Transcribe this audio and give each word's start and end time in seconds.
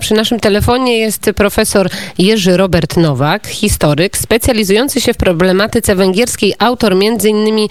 Przy 0.00 0.14
naszym 0.14 0.40
telefonie 0.40 0.98
jest 0.98 1.30
profesor 1.36 1.88
Jerzy 2.18 2.56
Robert 2.56 2.96
Nowak, 2.96 3.46
historyk, 3.46 4.16
specjalizujący 4.16 5.00
się 5.00 5.14
w 5.14 5.16
problematyce 5.16 5.94
węgierskiej, 5.94 6.54
autor 6.58 6.92
m.in. 6.92 7.68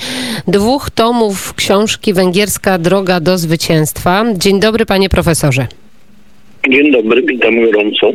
dwóch 0.47 0.89
tomów 0.89 1.54
książki 1.54 2.13
Węgierska 2.13 2.78
droga 2.78 3.20
do 3.20 3.38
zwycięstwa. 3.38 4.26
Dzień 4.38 4.60
dobry, 4.60 4.86
panie 4.86 5.10
profesorze. 5.10 5.68
Dzień 6.70 6.92
dobry, 6.92 7.21
witam 7.21 7.65
gorąco. 7.65 8.12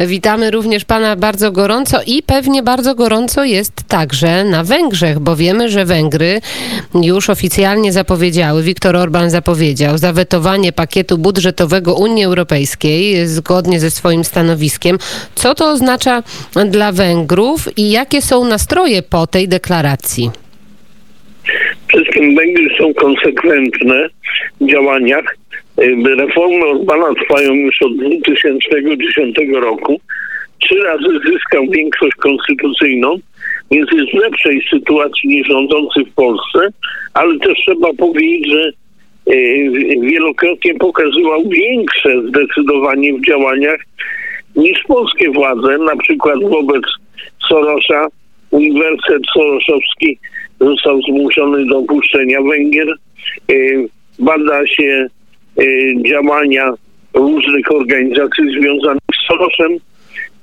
Witamy 0.00 0.50
również 0.50 0.84
pana 0.84 1.16
bardzo 1.16 1.52
gorąco 1.52 1.98
i 2.06 2.22
pewnie 2.22 2.62
bardzo 2.62 2.94
gorąco 2.94 3.44
jest 3.44 3.72
także 3.88 4.44
na 4.44 4.64
Węgrzech, 4.64 5.18
bo 5.18 5.36
wiemy, 5.36 5.68
że 5.68 5.84
Węgry 5.84 6.40
już 6.94 7.30
oficjalnie 7.30 7.92
zapowiedziały, 7.92 8.62
Viktor 8.62 8.96
Orban 8.96 9.30
zapowiedział 9.30 9.98
zawetowanie 9.98 10.72
pakietu 10.72 11.18
budżetowego 11.18 11.94
Unii 11.94 12.24
Europejskiej 12.24 13.26
zgodnie 13.26 13.80
ze 13.80 13.90
swoim 13.90 14.24
stanowiskiem. 14.24 14.98
Co 15.34 15.54
to 15.54 15.70
oznacza 15.70 16.22
dla 16.66 16.92
Węgrów 16.92 17.78
i 17.78 17.90
jakie 17.90 18.22
są 18.22 18.44
nastroje 18.44 19.02
po 19.02 19.26
tej 19.26 19.48
deklaracji? 19.48 20.30
Przede 21.88 22.04
wszystkim 22.04 22.36
Węgry 22.36 22.68
są 22.78 22.94
konsekwentne 22.94 24.08
w 24.60 24.70
działaniach 24.70 25.36
Reformy 26.18 26.66
Orbana 26.66 27.14
trwają 27.14 27.54
już 27.54 27.82
od 27.82 27.96
2010 27.96 29.36
roku. 29.52 30.00
Trzy 30.62 30.74
razy 30.74 31.20
zyskał 31.26 31.66
większość 31.70 32.14
konstytucyjną, 32.14 33.16
więc 33.70 33.92
jest 33.92 34.10
w 34.10 34.20
lepszej 34.20 34.62
sytuacji 34.70 35.28
niż 35.28 35.48
rządzący 35.48 36.04
w 36.04 36.14
Polsce, 36.14 36.68
ale 37.14 37.38
też 37.38 37.58
trzeba 37.58 37.92
powiedzieć, 37.92 38.50
że 38.50 38.72
wielokrotnie 40.00 40.74
pokazywał 40.74 41.48
większe 41.48 42.22
zdecydowanie 42.28 43.14
w 43.14 43.26
działaniach 43.26 43.80
niż 44.56 44.82
polskie 44.88 45.30
władze, 45.30 45.78
na 45.78 45.96
przykład 45.96 46.38
wobec 46.42 46.82
Sorosza. 47.48 48.06
Uniwersytet 48.50 49.22
Soroszowski 49.34 50.18
został 50.60 51.02
zmuszony 51.02 51.66
do 51.66 51.78
opuszczenia 51.78 52.42
Węgier. 52.42 52.88
Bada 54.18 54.66
się 54.66 55.06
działania 56.06 56.72
różnych 57.14 57.72
organizacji 57.72 58.44
związanych 58.60 59.02
z 59.14 59.26
Soroszem. 59.26 59.72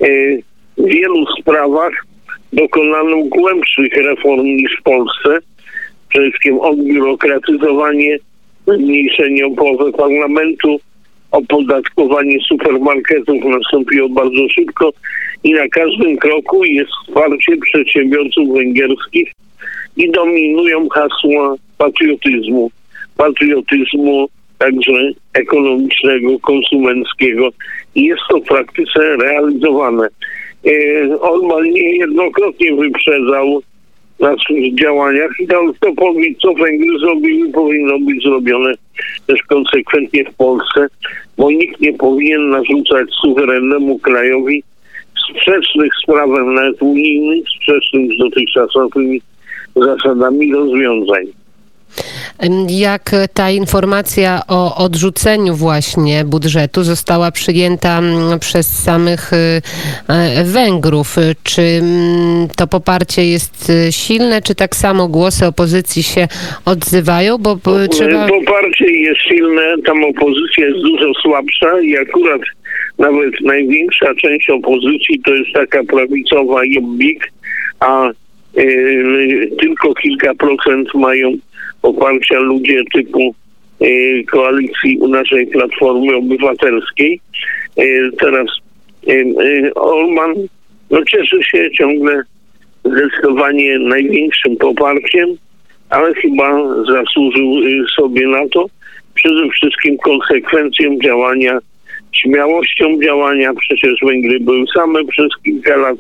Y, 0.02 0.44
w 0.77 0.86
wielu 0.86 1.25
sprawach 1.39 2.05
dokonano 2.53 3.17
głębszych 3.23 3.94
reform 3.94 4.44
niż 4.44 4.77
w 4.80 4.83
Polsce. 4.83 5.39
Przede 6.09 6.30
wszystkim 6.30 6.59
odbiurokratyzowanie, 6.59 8.17
zmniejszenie 8.67 9.45
o 9.45 9.52
połowę 9.52 9.91
parlamentu, 9.91 10.80
opodatkowanie 11.31 12.38
supermarketów 12.47 13.38
nastąpiło 13.45 14.09
bardzo 14.09 14.49
szybko 14.49 14.94
i 15.44 15.53
na 15.53 15.67
każdym 15.67 16.17
kroku 16.17 16.66
jest 16.66 16.92
wsparcie 17.03 17.58
przedsiębiorców 17.61 18.53
węgierskich 18.53 19.31
i 19.97 20.11
dominują 20.11 20.89
hasła 20.89 21.55
patriotyzmu. 21.77 22.71
Patriotyzmu 23.17 24.27
także 24.58 25.11
ekonomicznego, 25.33 26.39
konsumenckiego 26.39 27.50
i 27.95 28.03
jest 28.03 28.22
to 28.30 28.38
w 28.38 28.44
praktyce 28.44 29.17
realizowane. 29.17 30.08
E, 30.66 30.72
Orban 31.19 31.64
niejednokrotnie 31.64 32.75
wyprzedzał 32.75 33.61
w 34.17 34.19
naszych 34.19 34.75
działaniach 34.75 35.31
i 35.39 35.47
dał 35.47 35.73
to 35.73 35.94
co 36.41 36.53
Węgry 36.53 36.99
zrobiły, 36.99 37.52
powinno 37.52 37.99
być 37.99 38.23
zrobione 38.23 38.73
też 39.27 39.41
konsekwentnie 39.41 40.25
w 40.25 40.36
Polsce, 40.36 40.88
bo 41.38 41.52
nikt 41.52 41.80
nie 41.80 41.94
powinien 41.94 42.49
narzucać 42.49 43.09
suwerennemu 43.21 43.99
krajowi 43.99 44.64
sprzecznych 45.30 45.92
z 46.03 46.05
prawem 46.05 46.53
nawet 46.53 46.81
unijnym, 46.81 47.44
sprzecznych 47.55 48.11
z 48.16 48.17
dotychczasowymi 48.19 49.21
zasadami 49.75 50.53
rozwiązań 50.53 51.26
jak 52.70 53.11
ta 53.33 53.52
informacja 53.52 54.42
o 54.48 54.75
odrzuceniu 54.86 55.55
właśnie 55.55 56.25
budżetu 56.25 56.83
została 56.83 57.31
przyjęta 57.31 57.98
mm, 57.99 58.39
przez 58.39 58.83
samych 58.83 59.33
y, 59.33 59.61
e, 60.08 60.43
Węgrów. 60.43 61.15
Czy 61.43 61.61
mm, 61.61 62.48
to 62.58 62.67
poparcie 62.67 63.25
jest 63.25 63.70
y, 63.70 63.92
silne, 63.92 64.42
czy 64.42 64.55
tak 64.55 64.75
samo 64.75 65.08
głosy 65.08 65.45
opozycji 65.45 66.03
się 66.03 66.27
odzywają? 66.65 67.37
Bo 67.37 67.58
trzeba... 67.92 68.27
Poparcie 68.27 68.92
jest 68.92 69.21
silne, 69.21 69.75
tam 69.86 70.04
opozycja 70.04 70.65
jest 70.65 70.80
dużo 70.80 71.14
słabsza 71.21 71.81
i 71.81 71.98
akurat 71.98 72.42
nawet 72.98 73.42
największa 73.42 74.15
część 74.21 74.49
opozycji 74.49 75.21
to 75.25 75.33
jest 75.33 75.54
taka 75.54 75.83
prawicowa 75.83 76.61
jobbik, 76.65 77.31
a 77.80 78.09
y, 78.58 79.52
tylko 79.59 79.93
kilka 79.93 80.36
procent 80.36 80.93
mają 80.95 81.33
poparcia 81.82 82.39
ludzie 82.39 82.82
typu 82.93 83.36
e, 83.82 84.23
koalicji 84.23 84.99
naszej 85.10 85.48
Platformy 85.48 86.15
Obywatelskiej. 86.15 87.20
E, 87.77 87.83
teraz 88.20 88.48
e, 89.08 89.73
Orman 89.73 90.33
no, 90.89 91.05
cieszy 91.05 91.43
się 91.43 91.71
ciągle 91.71 92.23
zdecydowanie 92.86 93.80
największym 93.80 94.58
poparciem, 94.58 95.30
ale 95.89 96.14
chyba 96.14 96.60
zasłużył 96.86 97.54
sobie 97.95 98.27
na 98.27 98.48
to 98.49 98.66
przede 99.14 99.49
wszystkim 99.49 99.98
konsekwencją 99.98 100.98
działania, 101.04 101.60
śmiałością 102.11 103.02
działania. 103.04 103.54
Przecież 103.54 103.99
Węgry 104.04 104.39
były 104.39 104.66
same 104.76 105.05
przez 105.05 105.27
kilka 105.43 105.76
lat 105.76 105.98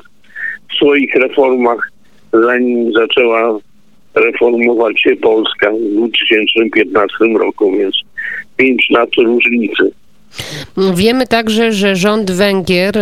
w 0.71 0.75
swoich 0.75 1.15
reformach, 1.15 1.91
zanim 2.33 2.93
zaczęła 2.93 3.59
reformować 4.19 5.01
się 5.01 5.15
Polska 5.15 5.71
w 5.71 5.95
2015 5.95 7.15
roku, 7.39 7.71
więc 7.77 7.95
pięć 8.57 8.87
lat 8.89 9.09
różnicy. 9.17 9.91
Wiemy 10.95 11.27
także, 11.27 11.71
że 11.71 11.95
rząd 11.95 12.31
Węgier 12.31 12.97
y, 12.97 13.01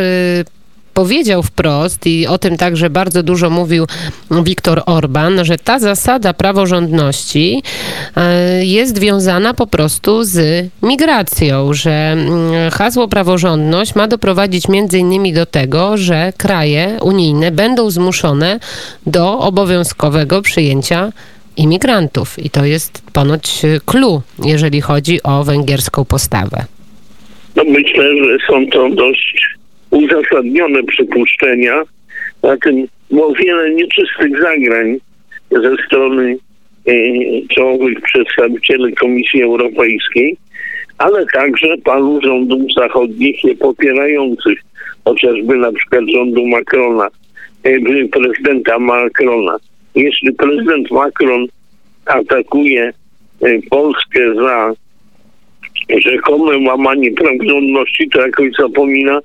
powiedział 0.95 1.44
wprost 1.44 2.07
i 2.07 2.28
o 2.28 2.38
tym 2.38 2.57
także 2.57 2.89
bardzo 2.89 3.23
dużo 3.23 3.50
mówił 3.50 3.85
Viktor 4.31 4.81
Orban, 4.85 5.45
że 5.45 5.57
ta 5.57 5.79
zasada 5.79 6.33
praworządności 6.33 7.63
e, 8.17 8.66
jest 8.66 9.00
wiązana 9.00 9.53
po 9.53 9.67
prostu 9.67 10.23
z 10.23 10.66
migracją, 10.84 11.73
że 11.73 11.91
mm, 11.91 12.72
hasło 12.72 13.07
praworządność 13.07 13.95
ma 13.95 14.07
doprowadzić 14.07 14.67
między 14.67 15.00
innymi 15.00 15.34
do 15.34 15.45
tego, 15.45 15.97
że 15.97 16.34
kraje 16.38 16.97
unijne 17.01 17.51
będą 17.51 17.89
zmuszone 17.89 18.59
do 19.05 19.39
obowiązkowego 19.39 20.41
przyjęcia 20.41 21.11
imigrantów. 21.57 22.39
I 22.45 22.50
to 22.50 22.66
jest 22.66 23.03
ponoć 23.13 23.61
clue, 23.85 24.22
jeżeli 24.45 24.81
chodzi 24.81 25.23
o 25.23 25.44
węgierską 25.44 26.05
postawę. 26.05 26.66
No 27.55 27.63
myślę, 27.63 28.05
że 28.17 28.38
są 28.47 28.67
to 28.72 28.89
dość 28.89 29.55
uzasadnione 29.95 30.83
przypuszczenia, 30.83 31.83
a 32.41 32.57
tym 32.57 32.88
było 33.11 33.33
wiele 33.33 33.72
nieczystych 33.72 34.41
zagrań 34.41 34.97
ze 35.51 35.75
strony 35.85 36.38
e, 36.88 36.94
czołowych 37.47 38.01
przedstawicieli 38.01 38.95
Komisji 38.95 39.44
Europejskiej, 39.44 40.38
ale 40.97 41.25
także 41.25 41.67
paru 41.84 42.22
rządów 42.23 42.61
zachodnich 42.78 43.44
je 43.44 43.55
popierających, 43.55 44.59
chociażby 45.05 45.57
na 45.57 45.72
przykład 45.72 46.03
rządu 46.13 46.45
Macrona, 46.45 47.07
e, 47.63 48.07
prezydenta 48.07 48.79
Macrona. 48.79 49.57
Jeśli 49.95 50.34
prezydent 50.34 50.91
Macron 50.91 51.47
atakuje 52.05 52.94
e, 53.41 53.61
Polskę 53.69 54.35
za 54.35 54.73
rzekome 55.97 56.57
łamanie 56.57 57.11
praworządności, 57.11 58.09
to 58.09 58.22
jakoś 58.22 58.50
zapomina, 58.59 59.19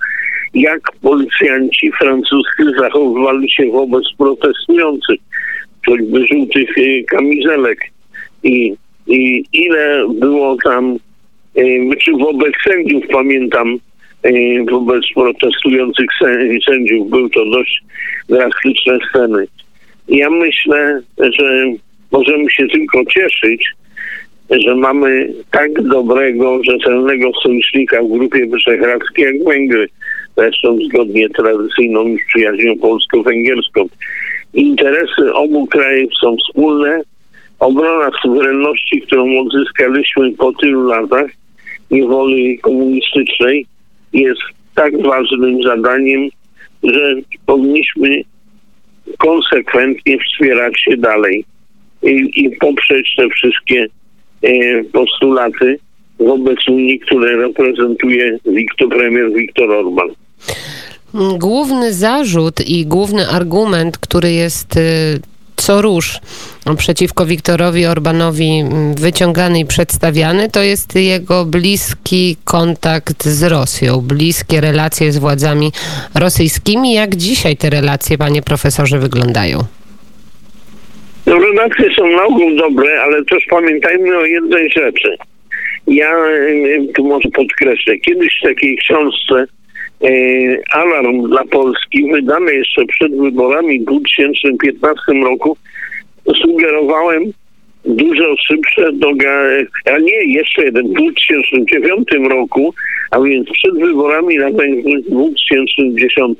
jak 0.54 0.80
policjanci 1.02 1.92
francuscy 1.92 2.64
zachowywali 2.78 3.50
się 3.50 3.70
wobec 3.70 4.04
protestujących, 4.18 5.20
choćby 5.86 6.26
żółtych 6.26 6.78
y, 6.78 7.04
kamizelek 7.08 7.78
i, 8.42 8.74
i 9.06 9.44
ile 9.52 10.06
było 10.14 10.56
tam, 10.64 10.96
y, 11.58 11.90
czy 12.04 12.12
wobec 12.12 12.52
sędziów 12.68 13.04
pamiętam, 13.12 13.78
y, 14.26 14.64
wobec 14.70 15.04
protestujących 15.14 16.08
sędziów. 16.66 17.10
Były 17.10 17.30
to 17.30 17.44
dość 17.44 17.82
drastyczne 18.28 18.98
sceny. 19.10 19.46
Ja 20.08 20.30
myślę, 20.30 21.00
że 21.18 21.64
możemy 22.12 22.50
się 22.50 22.68
tylko 22.68 23.04
cieszyć, 23.04 23.64
że 24.50 24.74
mamy 24.74 25.32
tak 25.50 25.82
dobrego, 25.82 26.64
rzetelnego 26.64 27.30
sojusznika 27.42 28.02
w 28.02 28.08
Grupie 28.08 28.46
Wyszehradzkiej 28.46 29.24
jak 29.24 29.44
Węgry 29.44 29.88
zresztą 30.40 30.78
zgodnie 30.88 31.28
tradycyjną 31.28 32.06
już 32.06 32.20
przyjaźnią 32.28 32.78
polsko-węgierską. 32.78 33.86
Interesy 34.54 35.32
obu 35.34 35.66
krajów 35.66 36.10
są 36.22 36.36
wspólne. 36.36 37.02
Obrona 37.58 38.10
suwerenności, 38.22 39.00
którą 39.00 39.38
odzyskaliśmy 39.38 40.32
po 40.32 40.52
tylu 40.52 40.86
latach 40.86 41.30
niewoli 41.90 42.58
komunistycznej, 42.58 43.66
jest 44.12 44.40
tak 44.74 45.02
ważnym 45.02 45.62
zadaniem, 45.62 46.28
że 46.82 47.14
powinniśmy 47.46 48.22
konsekwentnie 49.18 50.18
wspierać 50.18 50.80
się 50.80 50.96
dalej 50.96 51.44
i, 52.02 52.30
i 52.34 52.50
poprzeć 52.50 53.14
te 53.16 53.28
wszystkie 53.28 53.86
e, 54.42 54.84
postulaty 54.84 55.78
wobec 56.20 56.68
Unii, 56.68 57.00
które 57.00 57.36
reprezentuje 57.36 58.38
premier 58.90 59.32
Viktor 59.32 59.70
Orban. 59.70 60.08
Główny 61.38 61.92
zarzut 61.92 62.60
i 62.68 62.86
główny 62.86 63.28
argument, 63.28 63.98
który 63.98 64.32
jest 64.32 64.76
y, 64.76 65.20
co 65.56 65.82
róż 65.82 66.20
przeciwko 66.78 67.26
Wiktorowi 67.26 67.86
Orbanowi 67.86 68.48
mm, 68.48 68.94
wyciągany 68.94 69.60
i 69.60 69.66
przedstawiany, 69.66 70.50
to 70.50 70.62
jest 70.62 70.94
jego 70.94 71.44
bliski 71.44 72.36
kontakt 72.44 73.24
z 73.24 73.42
Rosją, 73.42 74.00
bliskie 74.00 74.60
relacje 74.60 75.12
z 75.12 75.18
władzami 75.18 75.72
rosyjskimi. 76.14 76.92
Jak 76.92 77.16
dzisiaj 77.16 77.56
te 77.56 77.70
relacje, 77.70 78.18
panie 78.18 78.42
profesorze, 78.42 78.98
wyglądają? 78.98 79.58
No, 81.26 81.38
relacje 81.38 81.94
są 81.96 82.06
na 82.06 82.24
ogół 82.24 82.56
dobre, 82.56 83.02
ale 83.02 83.24
też 83.24 83.44
pamiętajmy 83.50 84.18
o 84.18 84.24
jednej 84.24 84.70
rzeczy. 84.70 85.16
Ja 85.86 86.10
tu 86.94 87.04
może 87.04 87.28
podkreślę, 87.28 87.98
kiedyś 87.98 88.38
w 88.40 88.48
takiej 88.48 88.76
książce 88.76 89.46
Alarm 90.72 91.22
dla 91.28 91.44
Polski, 91.44 92.12
wydane 92.12 92.54
jeszcze 92.54 92.84
przed 92.86 93.16
wyborami 93.16 93.80
w 93.80 93.84
2015 93.84 95.12
roku, 95.24 95.56
sugerowałem 96.42 97.22
dużo 97.84 98.36
szybsze 98.46 98.92
doga, 98.92 99.42
a 99.84 99.98
nie 99.98 100.24
jeszcze 100.24 100.64
jeden, 100.64 100.88
w 100.88 100.92
2009 100.92 102.08
roku, 102.30 102.74
a 103.10 103.20
więc 103.20 103.50
przed 103.50 103.74
wyborami 103.74 104.36
na 104.36 104.50
Węgrzech 104.50 105.04
w 105.04 105.10
2010 105.10 106.38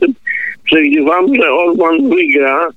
przewidywałem, 0.65 1.35
że 1.35 1.53
Orban 1.53 2.09
wygra. 2.09 2.69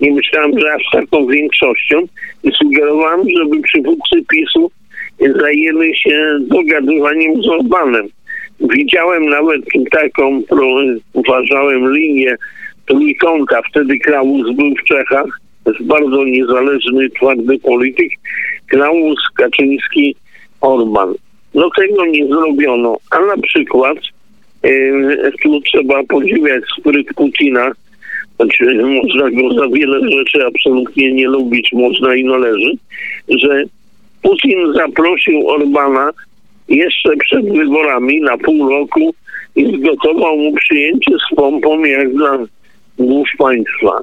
Nie 0.00 0.12
myślałem, 0.12 0.60
że 0.60 0.72
aż 0.74 0.82
taką 0.92 1.26
większością 1.26 2.02
i 2.44 2.52
sugerowałem, 2.52 3.20
żeby 3.38 3.62
przywódcy 3.62 4.22
PiSu 4.30 4.70
zajęli 5.40 5.96
się 5.96 6.38
dogadywaniem 6.40 7.42
z 7.42 7.48
Orbanem. 7.48 8.08
Widziałem 8.60 9.28
nawet 9.28 9.60
taką, 9.90 10.42
uważałem, 11.12 11.94
linię 11.94 12.36
trójkąta. 12.86 13.62
Wtedy 13.70 13.98
Klaus 13.98 14.56
był 14.56 14.74
w 14.74 14.84
Czechach 14.84 15.40
jest 15.66 15.82
bardzo 15.82 16.24
niezależny, 16.24 17.10
twardy 17.10 17.58
polityk, 17.58 18.12
Klaus 18.66 19.18
Kaczyński, 19.36 20.16
Orban. 20.60 21.14
No 21.54 21.70
tego 21.76 22.06
nie 22.06 22.26
zrobiono, 22.26 22.96
a 23.10 23.20
na 23.20 23.36
przykład 23.42 23.98
e, 24.62 24.70
tu 25.42 25.60
trzeba 25.60 26.02
podziwiać 26.04 26.64
spryt 26.78 27.06
Putina, 27.16 27.72
znaczy 28.36 28.74
można 28.84 29.30
go 29.30 29.54
za 29.54 29.68
wiele 29.68 30.10
rzeczy 30.10 30.46
absolutnie 30.46 31.12
nie 31.12 31.26
lubić, 31.26 31.72
można 31.72 32.14
i 32.14 32.24
należy, 32.24 32.70
że 33.28 33.62
Putin 34.22 34.72
zaprosił 34.74 35.48
Orbana 35.48 36.10
jeszcze 36.68 37.16
przed 37.16 37.52
wyborami 37.52 38.20
na 38.20 38.38
pół 38.38 38.68
roku 38.68 39.14
i 39.56 39.76
zgotował 39.76 40.36
mu 40.36 40.52
przyjęcie 40.52 41.12
z 41.32 41.34
pompą 41.36 41.84
jak 41.84 42.12
dla 42.14 42.38
głów 42.98 43.28
państwa. 43.38 44.00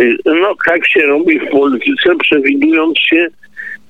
Y, 0.00 0.16
no 0.24 0.54
tak 0.66 0.86
się 0.86 1.00
robi 1.00 1.38
w 1.38 1.50
polityce, 1.50 2.16
przewidując 2.18 2.98
się 2.98 3.26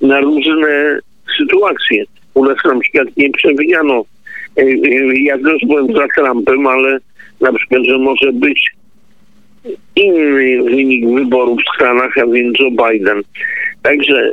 na 0.00 0.20
różne 0.20 0.98
sytuacje. 1.38 2.04
U 2.34 2.44
nas 2.44 2.56
na 2.64 2.80
przykład 2.80 3.16
nie 3.16 3.30
przewidziano, 3.30 4.04
y, 4.58 4.62
y, 4.62 5.18
ja 5.20 5.38
też 5.38 5.62
byłem 5.66 5.92
za 5.92 6.06
Trumpem, 6.16 6.66
ale 6.66 6.98
na 7.40 7.52
przykład, 7.52 7.82
że 7.84 7.98
może 7.98 8.32
być 8.32 8.70
inny 9.96 10.62
wynik 10.62 11.08
wyborów 11.14 11.58
w 11.60 11.76
Stanach, 11.76 12.18
a 12.18 12.26
więc 12.26 12.58
Joe 12.60 12.70
Biden. 12.70 13.22
Także 13.82 14.30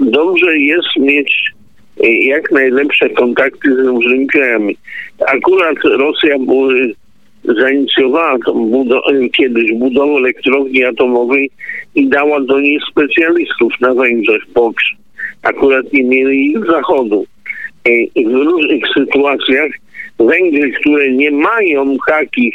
dobrze 0.00 0.58
jest 0.58 0.96
mieć 0.96 1.52
jak 2.02 2.50
najlepsze 2.50 3.10
kontakty 3.10 3.74
z 3.74 3.78
różnymi 3.78 4.26
krajami. 4.26 4.76
Akurat 5.26 5.76
Rosja 5.84 6.36
zainicjowała 7.44 8.38
budo- 8.38 9.30
kiedyś 9.32 9.72
budowę 9.72 10.12
elektrowni 10.12 10.84
atomowej 10.84 11.50
i 11.94 12.08
dała 12.08 12.40
do 12.40 12.60
niej 12.60 12.78
specjalistów 12.90 13.72
na 13.80 13.94
Węgrzech, 13.94 14.42
bo 14.54 14.72
akurat 15.42 15.92
nie 15.92 16.04
mieli 16.04 16.46
ich 16.46 16.66
zachodu. 16.66 17.26
I 18.14 18.26
w 18.26 18.32
różnych 18.32 18.82
sytuacjach 18.94 19.70
Węgry, 20.18 20.72
które 20.72 21.12
nie 21.12 21.30
mają 21.30 21.96
takich 22.06 22.54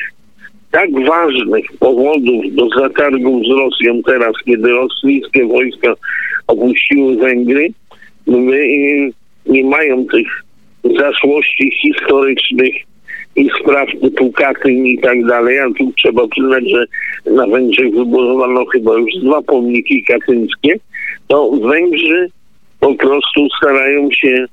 tak 0.72 1.06
ważnych 1.06 1.66
powodów 1.80 2.56
do 2.56 2.70
zatargów 2.70 3.42
z 3.46 3.50
Rosją 3.50 4.04
teraz, 4.04 4.34
kiedy 4.46 4.70
rosyjskie 4.70 5.46
wojska 5.46 5.94
opuściły 6.48 7.16
Węgry, 7.16 7.70
nie 9.50 9.64
mają 9.64 10.06
tych 10.06 10.28
zaszłości 10.98 11.72
historycznych 11.82 12.74
i 13.36 13.50
spraw 13.62 13.90
typu 14.02 14.32
Katyn 14.32 14.86
i 14.86 15.00
tak 15.00 15.26
dalej, 15.26 15.60
a 15.60 15.68
tu 15.78 15.94
trzeba 15.98 16.28
przyznać, 16.28 16.64
że 16.70 16.86
na 17.32 17.48
Węgrzech 17.48 17.92
wybudowano 17.92 18.66
chyba 18.66 18.98
już 18.98 19.14
dwa 19.24 19.42
pomniki 19.42 20.04
katyńskie, 20.04 20.74
to 21.28 21.52
Węgrzy 21.52 22.30
po 22.80 22.96
prostu 22.96 23.48
starają 23.58 24.12
się 24.12 24.46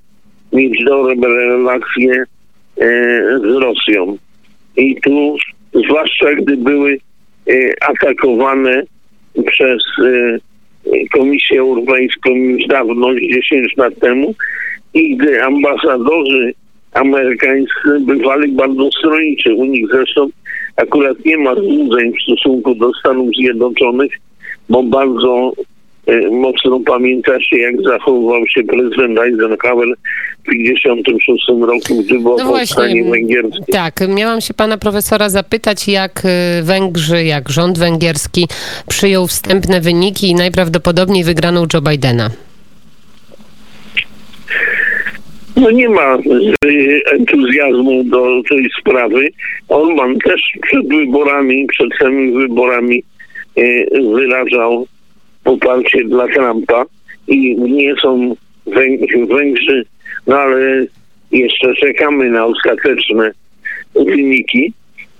mieć 0.52 0.84
dobre 0.84 1.28
relacje 1.28 2.24
e, 2.80 2.86
z 3.38 3.62
Rosją. 3.62 4.16
I 4.76 4.96
tu, 5.00 5.36
zwłaszcza 5.86 6.34
gdy 6.34 6.56
były 6.56 6.98
e, 7.48 7.52
atakowane 7.88 8.82
przez 9.46 9.82
e, 10.04 10.38
Komisję 11.12 11.60
Europejską 11.60 12.30
już 12.30 12.66
dawno, 12.66 13.14
10 13.14 13.76
lat 13.76 13.94
temu, 14.00 14.34
i 14.94 15.16
gdy 15.16 15.42
ambasadorzy 15.42 16.54
amerykańscy 16.92 18.00
bywali 18.00 18.52
bardzo 18.52 18.88
stronniczy. 18.98 19.54
U 19.54 19.64
nich 19.64 19.86
zresztą 19.92 20.28
akurat 20.76 21.24
nie 21.24 21.36
ma 21.36 21.54
złudzeń 21.54 22.12
w 22.12 22.22
stosunku 22.22 22.74
do 22.74 22.90
Stanów 23.00 23.28
Zjednoczonych, 23.38 24.12
bo 24.68 24.82
bardzo 24.82 25.52
e, 26.06 26.30
mocno 26.30 26.80
pamięta 26.80 27.40
się, 27.40 27.56
jak 27.56 27.82
zachowywał 27.82 28.48
się 28.48 28.62
prezydent 28.62 29.18
Eisenhower 29.18 29.88
w 30.42 30.46
1956 30.46 31.48
roku, 31.48 32.02
gdy 32.02 32.18
było 32.18 32.36
no 32.38 32.52
powstanie 32.52 33.04
węgierskie. 33.04 33.72
Tak, 33.72 34.00
miałam 34.08 34.40
się 34.40 34.54
pana 34.54 34.78
profesora 34.78 35.28
zapytać, 35.28 35.88
jak 35.88 36.22
e, 36.24 36.62
Węgrzy, 36.62 37.24
jak 37.24 37.48
rząd 37.48 37.78
węgierski 37.78 38.48
przyjął 38.88 39.26
wstępne 39.26 39.80
wyniki 39.80 40.30
i 40.30 40.34
najprawdopodobniej 40.34 41.24
wygraną 41.24 41.66
Joe 41.74 41.80
Bidena. 41.80 42.30
No 45.56 45.70
nie 45.70 45.88
ma 45.88 46.18
entuzjazmu 47.12 48.04
do 48.04 48.42
tej 48.48 48.70
sprawy. 48.80 49.28
Orban 49.68 50.18
też 50.18 50.42
przed 50.62 50.88
wyborami, 50.88 51.66
przed 51.66 51.88
samymi 51.98 52.32
wyborami 52.32 53.02
e, 53.56 53.62
wyrażał 54.14 54.86
poparcie 55.44 56.04
dla 56.04 56.28
Trumpa 56.28 56.84
i 57.28 57.56
nie 57.56 57.94
są 58.02 58.36
Węgrzy, 59.28 59.84
no 60.26 60.38
ale 60.38 60.86
jeszcze 61.32 61.74
czekamy 61.74 62.30
na 62.30 62.44
ostateczne 62.44 63.32
wyniki. 63.94 64.72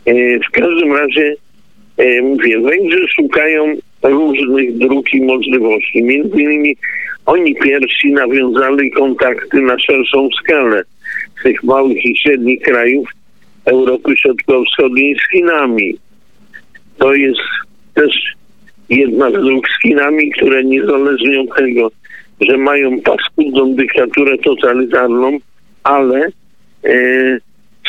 E, 0.07 0.13
w 0.39 0.51
każdym 0.53 0.93
razie 0.97 1.37
mówię, 2.23 2.61
Węgrzy 2.61 3.07
szukają 3.09 3.77
różnych 4.03 4.79
dróg 4.79 5.15
i 5.15 5.23
możliwości. 5.23 6.03
Między 6.03 6.43
innymi 6.43 6.77
oni 7.27 7.55
pierwsi 7.55 8.13
nawiązali 8.13 8.91
kontakty 8.91 9.61
na 9.61 9.79
szerszą 9.79 10.29
skalę 10.43 10.83
tych 11.43 11.63
małych 11.63 12.05
i 12.05 12.17
średnich 12.17 12.63
krajów 12.63 13.09
Europy 13.65 14.17
Środkowo-Wschodniej 14.17 15.17
z 15.17 15.31
Chinami. 15.31 15.99
To 16.99 17.15
jest 17.15 17.41
też 17.95 18.35
jedna 18.89 19.31
z 19.31 19.33
dróg 19.33 19.69
z 19.69 19.83
Chinami, 19.83 20.31
które 20.31 20.65
niezależnie 20.65 21.41
od 21.41 21.57
tego, 21.57 21.91
że 22.41 22.57
mają 22.57 23.01
paskudną 23.01 23.75
dyktaturę 23.75 24.39
totalitarną, 24.39 25.39
ale 25.85 26.29
e, 26.85 27.39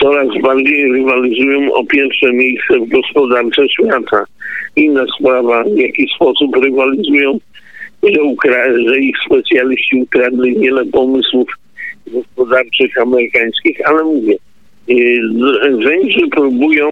coraz 0.02 0.28
bardziej 0.42 0.92
rywalizują 0.92 1.74
o 1.74 1.86
pierwsze 1.86 2.34
miejsce 2.34 2.80
w 2.80 2.90
gospodarce 2.90 3.70
świata. 3.70 4.26
Inna 4.76 5.06
sprawa, 5.20 5.64
w 5.64 5.78
jaki 5.78 6.08
sposób 6.16 6.56
rywalizują 6.56 7.40
że, 8.14 8.22
ukra- 8.22 8.90
że 8.90 9.00
ich 9.00 9.16
specjaliści 9.26 9.96
ukradli 10.02 10.60
wiele 10.60 10.86
pomysłów 10.86 11.48
gospodarczych 12.08 12.98
amerykańskich, 13.02 13.78
ale 13.86 14.04
mówię, 14.04 14.36
y, 14.90 15.22
Węgrzy 15.84 16.28
próbują 16.32 16.90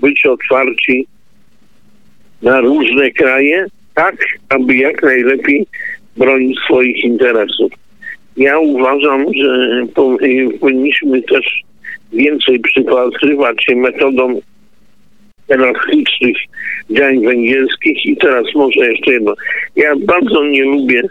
być 0.00 0.26
otwarci 0.26 1.06
na 2.42 2.60
różne 2.60 3.10
kraje, 3.10 3.66
tak 3.94 4.16
aby 4.48 4.76
jak 4.76 5.02
najlepiej 5.02 5.66
bronić 6.16 6.58
swoich 6.58 7.04
interesów. 7.04 7.72
Ja 8.36 8.58
uważam, 8.58 9.24
że 9.34 9.86
powinniśmy 10.60 11.22
też 11.22 11.62
więcej 12.12 12.58
przypatrywać 12.60 13.64
się 13.64 13.76
metodom 13.76 14.34
elastycznych 15.48 16.36
działań 16.90 17.24
węgierskich. 17.24 18.06
I 18.06 18.16
teraz 18.16 18.44
może 18.54 18.90
jeszcze 18.90 19.12
jedno. 19.12 19.34
Ja 19.76 19.94
bardzo 19.96 20.44
nie 20.44 20.64
lubię 20.64 21.02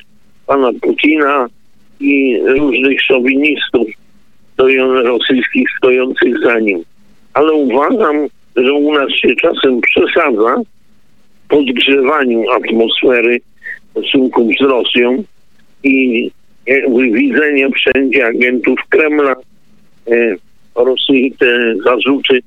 pana 0.48 0.72
Putina 0.82 1.48
i 2.00 2.40
różnych 2.46 3.02
szowinistów 3.02 3.88
rosyjskich 5.04 5.68
stojących 5.78 6.40
za 6.40 6.60
nim. 6.60 6.84
Ale 7.34 7.54
uważam, 7.54 8.28
że 8.56 8.74
u 8.74 8.94
nas 8.94 9.12
się 9.12 9.36
czasem 9.36 9.82
przesadza 9.82 10.56
w 11.46 11.48
podgrzewaniu 11.48 12.44
atmosfery 12.52 13.40
stosunków 13.92 14.48
z 14.60 14.64
Rosją 14.64 15.24
i 15.84 16.32
jakby 16.68 17.12
widzenie 17.12 17.70
wszędzie 17.70 18.28
agentów 18.28 18.80
Kremla, 18.90 19.36
e, 20.08 20.36
Rosji, 20.76 21.36
te 21.40 21.76
zarzuty 21.84 22.40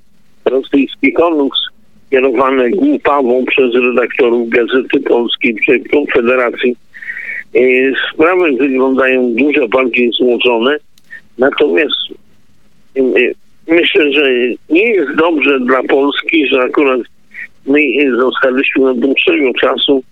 rosyjskich 0.45 1.21
onus 1.21 1.68
kierowane 2.11 2.71
głupawą 2.71 3.45
przez 3.45 3.75
redaktorów 3.75 4.49
Gazety 4.49 5.01
Polskiej 5.01 5.57
czy 5.67 5.81
Konfederacji. 5.81 6.77
Sprawy 8.15 8.53
wyglądają 8.53 9.33
dużo 9.35 9.69
bardziej 9.69 10.11
złożone, 10.13 10.77
natomiast 11.39 11.97
e, 12.97 13.03
myślę, 13.69 14.13
że 14.13 14.31
nie 14.71 14.89
jest 14.89 15.15
dobrze 15.17 15.61
dla 15.61 15.83
Polski, 15.83 16.47
że 16.47 16.63
akurat 16.63 17.01
my 17.67 17.81
zostaliśmy 18.19 18.91
od 18.91 18.99
dłuższego 18.99 19.55
czasu 19.61 20.03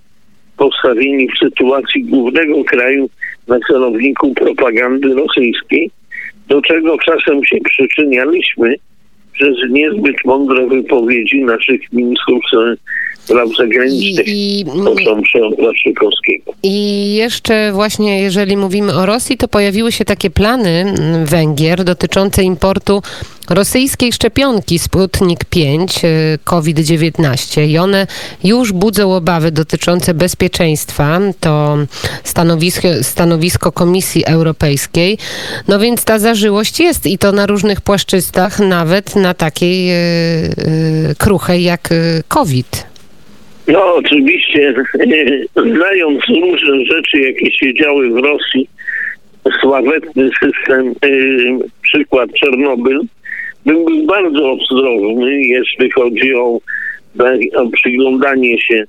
postawieni 0.56 1.28
w 1.28 1.38
sytuacji 1.38 2.04
głównego 2.04 2.64
kraju 2.64 3.08
na 3.48 3.58
celowniku 3.68 4.34
propagandy 4.34 5.14
rosyjskiej, 5.14 5.90
do 6.48 6.62
czego 6.62 6.98
czasem 6.98 7.44
się 7.44 7.56
przyczynialiśmy 7.64 8.74
przez 9.36 9.56
niezbyt 9.70 10.24
mądre 10.24 10.66
wypowiedzi 10.66 11.44
naszych 11.44 11.92
ministrów 11.92 12.44
spraw 13.26 13.48
zagranicznych, 13.58 14.28
I, 14.28 14.60
i, 14.60 14.64
począwszy 14.64 15.44
od 15.44 15.60
Waszykowskiego. 15.60 16.52
I 16.62 17.14
jeszcze 17.14 17.72
właśnie, 17.72 18.20
jeżeli 18.20 18.56
mówimy 18.56 18.94
o 18.94 19.06
Rosji, 19.06 19.36
to 19.36 19.48
pojawiły 19.48 19.92
się 19.92 20.04
takie 20.04 20.30
plany 20.30 20.94
Węgier 21.24 21.84
dotyczące 21.84 22.42
importu 22.42 23.02
rosyjskiej 23.50 24.12
szczepionki 24.12 24.78
Sputnik 24.78 25.44
5 25.44 26.04
y, 26.04 26.38
COVID-19 26.44 27.66
i 27.68 27.78
one 27.78 28.06
już 28.44 28.72
budzą 28.72 29.14
obawy 29.14 29.50
dotyczące 29.50 30.14
bezpieczeństwa. 30.14 31.20
To 31.40 31.76
stanowisko, 32.24 32.88
stanowisko 33.02 33.72
Komisji 33.72 34.24
Europejskiej. 34.24 35.18
No 35.68 35.78
więc 35.78 36.04
ta 36.04 36.18
zażyłość 36.18 36.80
jest 36.80 37.06
i 37.06 37.18
to 37.18 37.32
na 37.32 37.46
różnych 37.46 37.80
płaszczyznach, 37.80 38.58
nawet 38.58 39.16
na 39.16 39.34
takiej 39.34 39.86
yy, 39.86 41.14
kruchej 41.18 41.62
jak 41.62 41.88
COVID. 42.28 42.95
No 43.68 43.94
oczywiście, 43.94 44.74
znając 45.56 46.24
różne 46.28 46.84
rzeczy, 46.84 47.18
jakie 47.20 47.52
się 47.52 47.74
działy 47.74 48.10
w 48.10 48.16
Rosji, 48.16 48.68
sławetny 49.60 50.30
system, 50.40 50.94
yy, 51.02 51.58
przykład 51.82 52.30
Czernobyl, 52.32 53.00
bym 53.66 53.84
był 53.84 54.06
bardzo 54.06 54.52
ostrożny, 54.52 55.42
jeśli 55.42 55.90
chodzi 55.90 56.34
o, 56.34 56.58
o 57.54 57.68
przyglądanie 57.72 58.60
się 58.60 58.84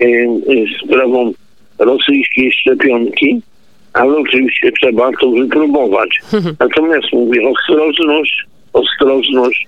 yy, 0.00 0.36
sprawom 0.84 1.32
rosyjskiej 1.78 2.52
szczepionki, 2.52 3.40
ale 3.92 4.16
oczywiście 4.16 4.72
trzeba 4.72 5.10
to 5.20 5.30
wypróbować. 5.30 6.20
Natomiast 6.60 7.12
mówię, 7.12 7.48
ostrożność, 7.48 8.44
ostrożność, 8.72 9.66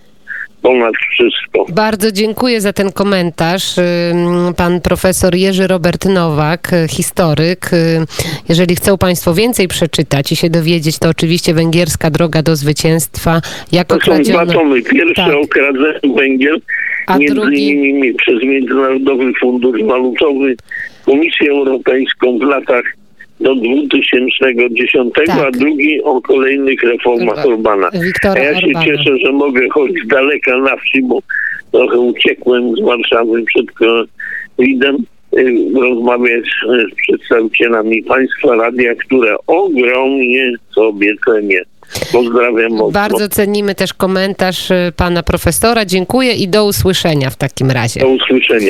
ponad 0.63 0.95
wszystko. 1.11 1.67
Bardzo 1.69 2.13
dziękuję 2.13 2.61
za 2.61 2.73
ten 2.73 2.93
komentarz. 2.93 3.75
Pan 4.57 4.81
profesor 4.81 5.35
Jerzy 5.35 5.67
Robert 5.67 6.05
Nowak, 6.05 6.71
historyk. 6.91 7.71
Jeżeli 8.49 8.77
chcą 8.77 8.99
Państwo 8.99 9.35
więcej 9.35 9.69
przeczytać 9.69 10.33
i 10.33 10.37
się 10.37 10.51
dowiedzieć, 10.51 10.99
to 10.99 11.09
oczywiście 11.09 11.55
Węgierska 11.55 12.11
Droga 12.11 12.43
do 12.43 12.57
Zwycięstwa. 12.57 13.41
Jak 13.73 13.89
to 13.89 13.95
okradziono... 13.95 14.39
są 14.39 14.45
dwa 14.47 14.55
tomy. 14.55 14.83
Pierwszy 14.83 15.15
tak. 15.15 15.33
o 16.05 16.15
Węgier, 16.15 16.57
A 17.07 17.19
między 17.19 17.35
drugi... 17.35 17.69
innymi 17.69 18.15
przez 18.15 18.43
Międzynarodowy 18.43 19.33
Fundusz 19.41 19.83
Walutowy, 19.83 20.57
Komisję 21.07 21.51
Europejską 21.51 22.39
w 22.39 22.43
latach 22.43 22.98
do 23.41 23.55
2010, 23.55 25.15
tak. 25.15 25.29
a 25.29 25.51
drugi 25.51 26.03
o 26.03 26.21
kolejnych 26.21 26.83
reformach 26.83 27.47
Orbana. 27.47 27.91
Wiktora 28.03 28.41
a 28.41 28.45
ja 28.45 28.61
się 28.61 28.67
Orbana. 28.67 28.87
cieszę, 28.87 29.19
że 29.25 29.33
mogę 29.33 29.69
chodzić 29.69 30.07
daleka 30.07 30.57
na 30.57 30.77
wsi, 30.77 31.03
bo 31.03 31.19
trochę 31.73 31.99
uciekłem 31.99 32.77
z 32.77 32.81
Warszawy 32.81 33.43
przed 33.43 33.73
COVID-em 33.73 34.97
y, 35.39 35.55
rozmawiać 35.81 36.45
z 36.93 36.95
przedstawicielami 36.95 38.03
państwa 38.03 38.57
radia, 38.57 38.95
które 38.95 39.37
ogromnie 39.47 40.53
sobie 40.75 41.15
cenię. 41.27 41.63
Pozdrawiam 42.13 42.73
mocno. 42.73 42.91
Bardzo 42.91 43.29
cenimy 43.29 43.75
też 43.75 43.95
komentarz 43.95 44.71
y, 44.71 44.93
pana 44.97 45.23
profesora. 45.23 45.85
Dziękuję 45.85 46.35
i 46.35 46.49
do 46.49 46.67
usłyszenia 46.67 47.31
w 47.31 47.37
takim 47.37 47.71
razie. 47.71 48.01
Do 48.01 48.09
usłyszenia. 48.09 48.61